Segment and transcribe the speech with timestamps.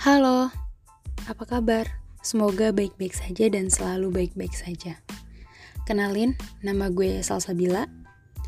[0.00, 0.48] Halo,
[1.28, 1.84] apa kabar?
[2.24, 4.96] Semoga baik-baik saja dan selalu baik-baik saja.
[5.84, 7.84] Kenalin, nama gue Salsabila,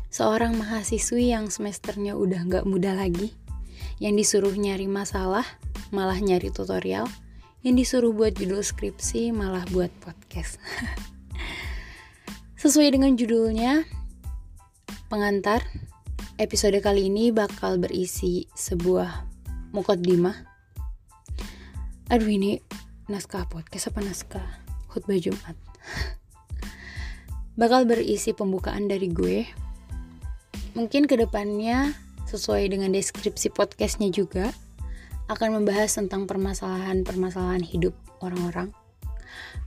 [0.09, 3.37] seorang mahasiswi yang semesternya udah gak muda lagi,
[4.01, 5.45] yang disuruh nyari masalah,
[5.93, 7.05] malah nyari tutorial,
[7.61, 10.57] yang disuruh buat judul skripsi, malah buat podcast.
[12.65, 13.85] Sesuai dengan judulnya,
[15.05, 15.61] pengantar,
[16.41, 19.29] episode kali ini bakal berisi sebuah
[19.69, 20.52] mukaddimah
[22.13, 22.61] aduh ini
[23.09, 24.45] naskah podcast apa naskah
[24.93, 25.57] khutbah Jumat?
[27.59, 29.49] Bakal berisi pembukaan dari gue.
[30.77, 31.89] Mungkin ke depannya
[32.29, 34.53] sesuai dengan deskripsi podcastnya juga
[35.25, 38.69] akan membahas tentang permasalahan-permasalahan hidup orang-orang.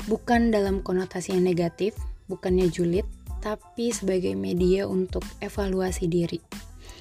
[0.06, 1.98] Bukan dalam konotasi yang negatif
[2.30, 3.10] bukannya julid
[3.42, 6.38] tapi sebagai media untuk evaluasi diri.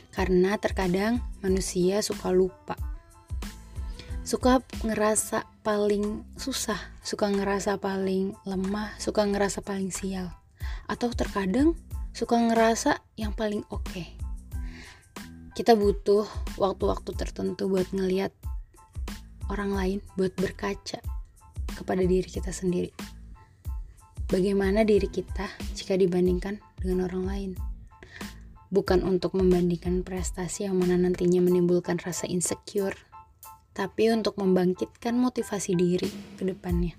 [0.10, 2.85] Karena terkadang manusia suka lupa
[4.26, 10.34] suka ngerasa paling susah, suka ngerasa paling lemah, suka ngerasa paling sial,
[10.90, 11.78] atau terkadang
[12.10, 13.86] suka ngerasa yang paling oke.
[13.86, 14.18] Okay.
[15.54, 16.26] Kita butuh
[16.58, 18.34] waktu-waktu tertentu buat ngeliat
[19.54, 21.06] orang lain, buat berkaca
[21.78, 22.90] kepada diri kita sendiri.
[24.26, 25.46] Bagaimana diri kita
[25.78, 27.52] jika dibandingkan dengan orang lain?
[28.74, 32.98] Bukan untuk membandingkan prestasi yang mana nantinya menimbulkan rasa insecure
[33.76, 36.08] tapi untuk membangkitkan motivasi diri
[36.40, 36.96] ke depannya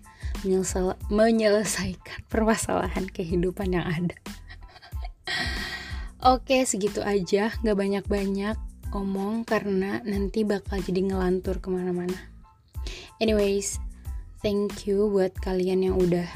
[1.09, 4.17] menyelesaikan permasalahan kehidupan yang ada.
[6.37, 7.55] Oke segitu aja.
[7.55, 8.57] Gak banyak-banyak
[8.93, 12.17] omong karena nanti bakal jadi ngelantur ke mana-mana.
[13.19, 13.81] Anyways
[14.45, 16.29] thank you buat kalian yang udah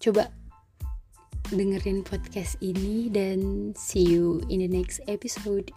[0.00, 0.32] coba
[1.52, 5.74] dengerin podcast ini dan see you in the next episode